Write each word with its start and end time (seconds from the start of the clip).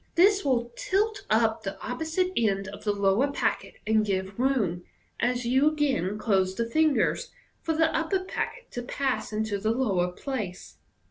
This 0.15 0.43
will 0.43 0.71
tilt 0.75 1.27
up 1.29 1.61
the 1.61 1.79
opposite 1.79 2.31
end 2.35 2.67
of 2.69 2.83
the 2.85 2.91
lower 2.91 3.31
packet, 3.31 3.75
and 3.85 4.03
give 4.03 4.39
room, 4.39 4.83
as 5.19 5.45
you 5.45 5.69
again 5.69 6.17
close 6.17 6.55
the 6.55 6.65
fingers, 6.67 7.29
for 7.61 7.75
the 7.75 7.95
upper 7.95 8.21
packet 8.21 8.71
to 8.71 8.81
pass 8.81 9.31
into 9.31 9.59
the 9.59 9.69
lower 9.69 10.11
place. 10.11 10.79